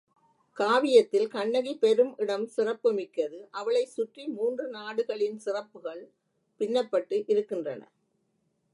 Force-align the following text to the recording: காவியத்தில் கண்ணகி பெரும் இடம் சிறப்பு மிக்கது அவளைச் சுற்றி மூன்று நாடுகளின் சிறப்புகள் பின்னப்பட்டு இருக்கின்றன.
காவியத்தில் 0.57 1.27
கண்ணகி 1.27 1.73
பெரும் 1.75 2.13
இடம் 2.17 2.47
சிறப்பு 2.47 2.89
மிக்கது 2.93 3.39
அவளைச் 3.51 3.93
சுற்றி 3.93 4.27
மூன்று 4.27 4.65
நாடுகளின் 4.69 5.37
சிறப்புகள் 5.37 6.03
பின்னப்பட்டு 6.59 7.19
இருக்கின்றன. 7.27 7.81